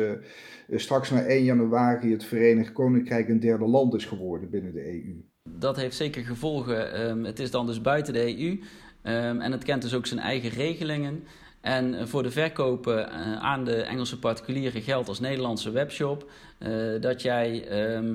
straks 0.69 1.09
na 1.09 1.25
1 1.25 1.43
januari 1.43 2.11
het 2.11 2.23
Verenigd 2.23 2.71
Koninkrijk 2.71 3.29
een 3.29 3.39
derde 3.39 3.65
land 3.65 3.93
is 3.93 4.05
geworden 4.05 4.49
binnen 4.49 4.73
de 4.73 4.87
EU? 4.87 5.23
Dat 5.49 5.75
heeft 5.75 5.95
zeker 5.95 6.23
gevolgen. 6.23 7.09
Um, 7.09 7.25
het 7.25 7.39
is 7.39 7.51
dan 7.51 7.65
dus 7.65 7.81
buiten 7.81 8.13
de 8.13 8.39
EU 8.39 8.49
um, 8.49 9.41
en 9.41 9.51
het 9.51 9.63
kent 9.63 9.81
dus 9.81 9.93
ook 9.93 10.05
zijn 10.05 10.19
eigen 10.19 10.49
regelingen. 10.49 11.23
En 11.61 12.07
voor 12.07 12.23
de 12.23 12.31
verkopen 12.31 12.97
uh, 12.97 13.35
aan 13.35 13.63
de 13.63 13.81
Engelse 13.81 14.19
particulieren 14.19 14.81
geldt 14.81 15.09
als 15.09 15.19
Nederlandse 15.19 15.71
webshop 15.71 16.31
uh, 16.59 17.01
dat 17.01 17.21
jij 17.21 17.67
uh, 17.95 18.11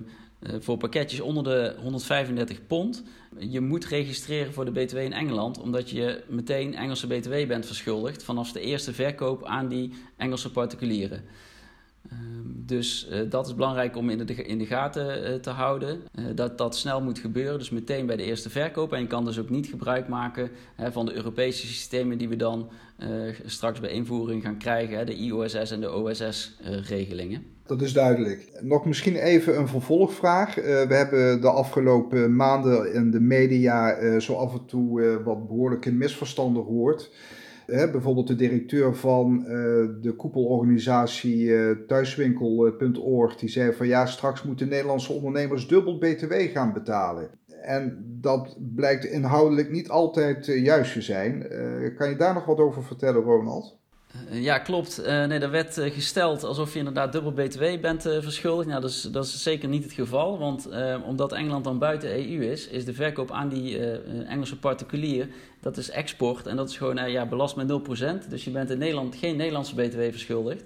voor 0.58 0.76
pakketjes 0.76 1.20
onder 1.20 1.44
de 1.44 1.74
135 1.80 2.66
pond 2.66 3.02
je 3.38 3.60
moet 3.60 3.84
registreren 3.84 4.52
voor 4.52 4.64
de 4.64 4.70
BTW 4.70 4.96
in 4.96 5.12
Engeland, 5.12 5.58
omdat 5.58 5.90
je 5.90 6.22
meteen 6.28 6.74
Engelse 6.74 7.06
BTW 7.06 7.46
bent 7.46 7.66
verschuldigd 7.66 8.22
vanaf 8.22 8.52
de 8.52 8.60
eerste 8.60 8.92
verkoop 8.92 9.44
aan 9.44 9.68
die 9.68 9.92
Engelse 10.16 10.50
particulieren. 10.50 11.24
Ehm, 12.08 12.18
dus 12.44 13.08
uh, 13.12 13.30
dat 13.30 13.46
is 13.46 13.54
belangrijk 13.54 13.96
om 13.96 14.10
in 14.10 14.26
de, 14.26 14.34
in 14.34 14.58
de 14.58 14.66
gaten 14.66 15.30
uh, 15.30 15.34
te 15.34 15.50
houden. 15.50 16.00
Uh, 16.18 16.24
dat 16.34 16.58
dat 16.58 16.76
snel 16.76 17.00
moet 17.00 17.18
gebeuren, 17.18 17.58
dus 17.58 17.70
meteen 17.70 18.06
bij 18.06 18.16
de 18.16 18.22
eerste 18.22 18.50
verkoop. 18.50 18.92
En 18.92 19.00
je 19.00 19.06
kan 19.06 19.24
dus 19.24 19.38
ook 19.38 19.50
niet 19.50 19.66
gebruik 19.66 20.08
maken 20.08 20.50
van 20.90 21.06
de 21.06 21.14
Europese 21.14 21.66
systemen 21.66 22.18
die 22.18 22.28
we 22.28 22.36
dan 22.36 22.68
straks 23.44 23.80
bij 23.80 23.90
invoering 23.90 24.42
gaan 24.42 24.58
krijgen, 24.58 25.06
de 25.06 25.14
IOSS 25.14 25.70
en 25.70 25.80
de 25.80 25.92
OSS-regelingen. 25.92 27.42
Dat 27.66 27.82
is 27.82 27.92
duidelijk. 27.92 28.58
Nog 28.60 28.84
misschien 28.84 29.16
even 29.16 29.58
een 29.58 29.68
vervolgvraag. 29.68 30.54
we 30.54 30.94
hebben 30.94 31.40
de 31.40 31.50
afgelopen 31.50 32.36
maanden 32.36 32.94
in 32.94 33.10
de 33.10 33.20
media 33.20 34.20
zo 34.20 34.34
af 34.34 34.52
en 34.52 34.66
toe 34.66 35.20
wat 35.24 35.46
behoorlijke 35.46 35.92
misverstanden 35.92 36.64
gehoord 36.64 37.10
bijvoorbeeld 37.70 38.26
de 38.26 38.34
directeur 38.34 38.96
van 38.96 39.38
uh, 39.38 39.48
de 40.00 40.14
koepelorganisatie 40.16 41.44
uh, 41.44 41.70
thuiswinkel.org, 41.86 43.36
die 43.36 43.48
zei 43.48 43.72
van 43.72 43.86
ja, 43.86 44.06
straks 44.06 44.42
moeten 44.42 44.68
Nederlandse 44.68 45.12
ondernemers 45.12 45.68
dubbel 45.68 45.98
BTW 45.98 46.32
gaan 46.32 46.72
betalen. 46.72 47.30
En 47.62 48.04
dat 48.20 48.56
blijkt 48.74 49.04
inhoudelijk 49.04 49.70
niet 49.70 49.88
altijd 49.88 50.48
uh, 50.48 50.64
juist 50.64 50.92
te 50.92 51.02
zijn. 51.02 51.46
kan 51.96 52.08
je 52.08 52.16
daar 52.16 52.34
nog 52.34 52.44
wat 52.44 52.58
over 52.58 52.84
vertellen, 52.84 53.22
Ronald? 53.22 53.78
Eh, 54.30 54.42
ja, 54.42 54.58
klopt. 54.58 55.00
Uh, 55.00 55.06
nee, 55.06 55.38
er 55.38 55.50
werd 55.50 55.78
uh, 55.78 55.92
gesteld 55.92 56.44
alsof 56.44 56.72
je 56.72 56.78
inderdaad 56.78 57.12
dubbel 57.12 57.32
BTW 57.32 57.64
bent 57.80 58.02
verschuldigd. 58.02 58.68
Nou, 58.68 58.80
dat 58.80 58.90
is, 58.90 59.02
dat 59.02 59.24
is 59.24 59.42
zeker 59.42 59.68
niet 59.68 59.84
het 59.84 59.92
geval. 59.92 60.38
Want 60.38 60.68
omdat 61.04 61.32
Engeland 61.32 61.64
dan 61.64 61.78
buiten 61.78 62.10
EU 62.10 62.44
is, 62.50 62.68
is 62.68 62.84
de 62.84 62.94
verkoop 62.94 63.30
aan 63.30 63.48
die 63.48 63.78
Engelse 64.24 64.58
particulier, 64.58 65.28
dat 65.60 65.76
is 65.76 65.90
export. 65.90 66.46
En 66.46 66.56
dat 66.56 66.68
is 66.68 66.76
gewoon 66.76 67.10
ja, 67.10 67.26
belast 67.26 67.56
met 67.56 67.68
0%. 68.24 68.28
Dus 68.28 68.44
je 68.44 68.50
bent 68.50 68.70
in 68.70 68.78
Nederland 68.78 69.16
geen 69.16 69.36
Nederlandse 69.36 69.74
BTW 69.74 70.00
verschuldigd. 70.00 70.64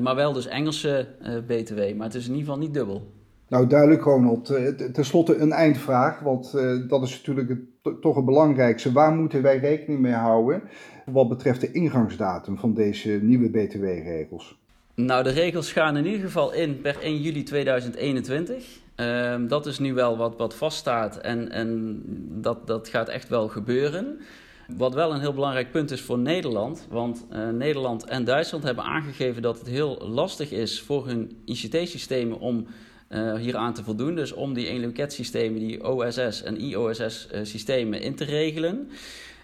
maar 0.00 0.14
wel 0.14 0.32
dus 0.32 0.46
Engelse 0.46 1.06
BTW. 1.46 1.94
Maar 1.94 2.06
het 2.06 2.14
is 2.14 2.26
in 2.26 2.34
ieder 2.34 2.46
geval 2.46 2.58
niet 2.58 2.74
dubbel. 2.74 3.06
Nou, 3.48 3.66
duidelijk 3.66 4.02
Ronald. 4.02 4.44
Ten 4.92 5.04
slotte 5.04 5.36
een 5.36 5.52
eindvraag, 5.52 6.20
want 6.20 6.52
dat 6.88 7.02
is 7.02 7.10
natuurlijk 7.10 7.60
toch 8.00 8.16
het 8.16 8.24
belangrijkste. 8.24 8.92
Waar 8.92 9.12
moeten 9.12 9.42
wij 9.42 9.58
rekening 9.58 10.00
mee 10.00 10.12
houden 10.12 10.62
wat 11.06 11.28
betreft 11.28 11.60
de 11.60 11.72
ingangsdatum 11.72 12.58
van 12.58 12.74
deze 12.74 13.18
nieuwe 13.22 13.48
BTW-regels? 13.50 14.58
Nou, 14.94 15.22
de 15.22 15.30
regels 15.30 15.72
gaan 15.72 15.96
in 15.96 16.06
ieder 16.06 16.20
geval 16.20 16.52
in 16.52 16.80
per 16.80 17.00
1 17.00 17.20
juli 17.20 17.42
2021. 17.42 18.78
Uh, 18.96 19.34
dat 19.48 19.66
is 19.66 19.78
nu 19.78 19.94
wel 19.94 20.16
wat, 20.16 20.36
wat 20.36 20.54
vaststaat 20.54 21.16
en, 21.16 21.50
en 21.50 22.00
dat, 22.42 22.66
dat 22.66 22.88
gaat 22.88 23.08
echt 23.08 23.28
wel 23.28 23.48
gebeuren. 23.48 24.18
Wat 24.76 24.94
wel 24.94 25.12
een 25.12 25.20
heel 25.20 25.34
belangrijk 25.34 25.70
punt 25.70 25.90
is 25.90 26.00
voor 26.00 26.18
Nederland, 26.18 26.86
want 26.90 27.26
uh, 27.32 27.48
Nederland 27.48 28.04
en 28.04 28.24
Duitsland 28.24 28.64
hebben 28.64 28.84
aangegeven 28.84 29.42
dat 29.42 29.58
het 29.58 29.68
heel 29.68 30.08
lastig 30.08 30.50
is 30.50 30.80
voor 30.82 31.06
hun 31.06 31.36
ICT-systemen 31.44 32.38
om 32.38 32.66
uh, 33.08 33.34
hier 33.34 33.56
aan 33.56 33.74
te 33.74 33.82
voldoen. 33.82 34.14
Dus 34.14 34.32
om 34.32 34.54
die 34.54 34.68
eenloketsystemen, 34.68 35.60
die 35.60 35.84
OSS 35.84 36.42
en 36.42 36.60
IOSS-systemen 36.60 38.00
in 38.00 38.14
te 38.14 38.24
regelen. 38.24 38.88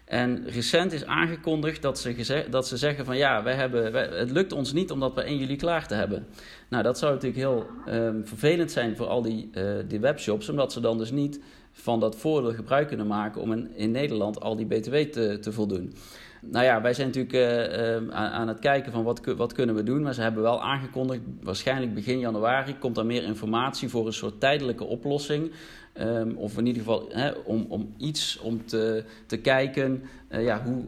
En 0.05 0.45
recent 0.47 0.93
is 0.93 1.05
aangekondigd 1.05 1.83
dat 1.83 1.99
ze, 1.99 2.47
dat 2.51 2.69
ze 2.69 2.77
zeggen 2.77 3.05
van 3.05 3.17
ja, 3.17 3.43
wij 3.43 3.55
hebben, 3.55 3.95
het 4.19 4.31
lukt 4.31 4.53
ons 4.53 4.73
niet 4.73 4.91
omdat 4.91 5.15
we 5.15 5.23
1 5.23 5.39
juli 5.39 5.57
klaar 5.57 5.87
te 5.87 5.95
hebben. 5.95 6.27
Nou, 6.69 6.83
dat 6.83 6.99
zou 6.99 7.13
natuurlijk 7.13 7.41
heel 7.41 7.67
um, 7.89 8.27
vervelend 8.27 8.71
zijn 8.71 8.97
voor 8.97 9.07
al 9.07 9.23
die, 9.23 9.51
uh, 9.55 9.75
die 9.89 10.01
webshops, 10.01 10.49
omdat 10.49 10.73
ze 10.73 10.81
dan 10.81 10.99
dus 10.99 11.11
niet 11.11 11.41
van 11.73 12.01
dat 12.01 12.17
voordeel 12.17 12.53
gebruik 12.53 12.89
kunnen 12.89 13.07
maken 13.07 13.41
om 13.41 13.53
in, 13.53 13.71
in 13.75 13.91
Nederland 13.91 14.41
al 14.41 14.57
die 14.57 14.67
BTW 14.67 14.95
te, 14.95 15.39
te 15.41 15.53
voldoen. 15.53 15.95
Nou 16.45 16.65
ja, 16.65 16.81
wij 16.81 16.95
zijn 16.95 17.07
natuurlijk 17.07 17.35
uh, 17.35 18.15
aan, 18.15 18.31
aan, 18.31 18.49
het 18.49 18.59
kijken 18.59 18.93
van 18.93 19.05
wat, 19.05 19.21
wat 19.37 19.53
kunnen 19.53 19.75
we 19.75 19.83
doen. 19.83 20.03
Maar 20.03 20.15
ze 20.15 20.23
hebben 20.23 20.43
wel 20.43 20.63
aangekondigd, 20.63 21.21
waarschijnlijk 21.43 21.95
begin 21.95 22.19
januari 22.19 22.79
komt 22.79 22.97
er 22.97 23.07
meer 23.07 23.25
informatie 23.25 23.89
voor 23.89 24.07
een 24.07 24.13
soort 24.13 24.41
tijdelijke 24.41 24.85
oplossing. 24.85 25.53
Um, 26.01 26.37
of 26.37 26.59
in 26.59 26.67
ieder 26.67 26.83
geval 26.83 27.13
om, 27.45 27.67
om 27.69 27.95
iets 27.97 28.39
om 28.39 28.67
te, 28.67 29.05
te 29.27 29.37
kijken 29.37 30.03
uh, 30.31 30.45
ja, 30.45 30.63
hoe, 30.63 30.85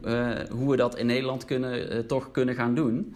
hoe 0.50 0.70
we 0.70 0.76
dat 0.76 0.98
in 0.98 1.06
Nederland 1.06 1.44
kunnen, 1.44 2.06
toch 2.06 2.30
kunnen 2.30 2.54
gaan 2.54 2.74
doen. 2.74 3.14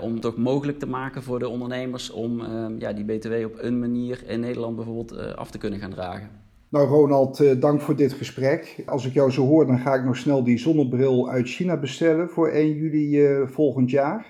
om 0.00 0.12
het 0.12 0.22
toch 0.22 0.36
mogelijk 0.36 0.78
te 0.78 0.86
maken 0.86 1.22
voor 1.22 1.38
de 1.38 1.48
ondernemers 1.48 2.10
om 2.10 2.40
ehm, 2.40 2.78
ja, 2.78 2.92
die 2.92 3.04
BTW 3.04 3.32
op 3.44 3.54
een 3.58 3.78
manier 3.78 4.22
in 4.26 4.40
Nederland 4.40 4.76
bijvoorbeeld 4.76 5.36
af 5.36 5.50
te 5.50 5.58
kunnen 5.58 5.78
gaan 5.78 5.90
dragen. 5.90 6.47
Nou 6.68 6.88
Ronald, 6.88 7.60
dank 7.60 7.80
voor 7.80 7.96
dit 7.96 8.12
gesprek. 8.12 8.82
Als 8.86 9.06
ik 9.06 9.12
jou 9.12 9.30
zo 9.30 9.46
hoor, 9.46 9.66
dan 9.66 9.78
ga 9.78 9.94
ik 9.94 10.04
nog 10.04 10.16
snel 10.16 10.44
die 10.44 10.58
zonnebril 10.58 11.30
uit 11.30 11.48
China 11.48 11.76
bestellen 11.76 12.30
voor 12.30 12.48
1 12.48 12.74
juli 12.74 13.46
volgend 13.46 13.90
jaar. 13.90 14.26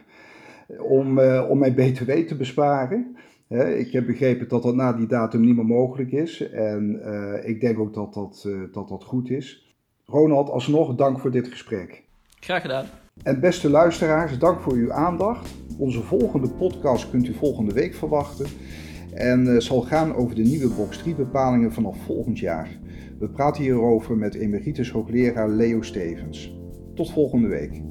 Om, 0.80 1.20
om 1.20 1.58
mijn 1.58 1.74
BTW 1.74 2.10
te 2.10 2.36
besparen 2.36 3.16
ik 3.76 3.92
heb 3.92 4.06
begrepen 4.06 4.48
dat 4.48 4.62
dat 4.62 4.74
na 4.74 4.92
die 4.92 5.06
datum 5.06 5.40
niet 5.40 5.56
meer 5.56 5.64
mogelijk 5.64 6.12
is. 6.12 6.50
En 6.50 7.00
ik 7.44 7.60
denk 7.60 7.78
ook 7.78 7.94
dat 7.94 8.14
dat, 8.14 8.48
dat 8.72 8.88
dat 8.88 9.04
goed 9.04 9.30
is. 9.30 9.76
Ronald, 10.04 10.50
alsnog 10.50 10.94
dank 10.94 11.18
voor 11.18 11.30
dit 11.30 11.48
gesprek. 11.48 12.02
Graag 12.40 12.62
gedaan. 12.62 12.86
En 13.22 13.40
beste 13.40 13.70
luisteraars, 13.70 14.38
dank 14.38 14.60
voor 14.60 14.72
uw 14.72 14.92
aandacht. 14.92 15.54
Onze 15.78 16.02
volgende 16.02 16.48
podcast 16.48 17.10
kunt 17.10 17.28
u 17.28 17.34
volgende 17.34 17.72
week 17.72 17.94
verwachten. 17.94 18.46
En 19.18 19.46
uh, 19.46 19.58
zal 19.60 19.80
gaan 19.80 20.14
over 20.14 20.34
de 20.34 20.42
nieuwe 20.42 20.74
box 20.74 20.98
3 20.98 21.14
bepalingen 21.14 21.72
vanaf 21.72 21.96
volgend 22.06 22.38
jaar. 22.38 22.78
We 23.18 23.28
praten 23.28 23.62
hierover 23.62 24.16
met 24.16 24.34
emeritus 24.34 24.90
hoogleraar 24.90 25.48
Leo 25.48 25.82
Stevens. 25.82 26.56
Tot 26.94 27.12
volgende 27.12 27.48
week. 27.48 27.82